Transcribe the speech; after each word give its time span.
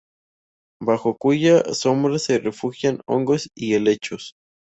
Bajo 0.81 1.15
cuya 1.15 1.63
sombra 1.75 2.17
se 2.17 2.39
refugian 2.39 3.01
hongos 3.05 3.49
y 3.55 3.75
helechos. 3.75 4.33